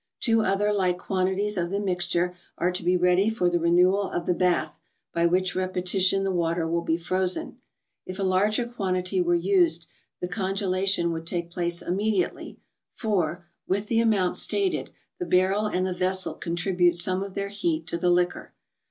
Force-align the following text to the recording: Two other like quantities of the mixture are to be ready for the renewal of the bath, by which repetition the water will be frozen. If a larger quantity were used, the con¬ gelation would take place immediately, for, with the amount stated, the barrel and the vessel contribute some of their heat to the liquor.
Two 0.19 0.41
other 0.41 0.73
like 0.73 0.97
quantities 0.97 1.57
of 1.57 1.69
the 1.69 1.79
mixture 1.79 2.33
are 2.57 2.71
to 2.71 2.81
be 2.81 2.97
ready 2.97 3.29
for 3.29 3.51
the 3.51 3.59
renewal 3.59 4.09
of 4.09 4.25
the 4.25 4.33
bath, 4.33 4.81
by 5.13 5.27
which 5.27 5.53
repetition 5.53 6.23
the 6.23 6.31
water 6.31 6.67
will 6.67 6.81
be 6.81 6.97
frozen. 6.97 7.59
If 8.07 8.17
a 8.17 8.23
larger 8.23 8.65
quantity 8.65 9.21
were 9.21 9.35
used, 9.35 9.85
the 10.19 10.27
con¬ 10.27 10.53
gelation 10.53 11.11
would 11.11 11.27
take 11.27 11.51
place 11.51 11.83
immediately, 11.83 12.57
for, 12.95 13.45
with 13.67 13.89
the 13.89 13.99
amount 13.99 14.37
stated, 14.37 14.89
the 15.19 15.25
barrel 15.27 15.67
and 15.67 15.85
the 15.85 15.93
vessel 15.93 16.33
contribute 16.33 16.97
some 16.97 17.21
of 17.21 17.35
their 17.35 17.49
heat 17.49 17.85
to 17.85 17.97
the 17.99 18.09
liquor. 18.09 18.53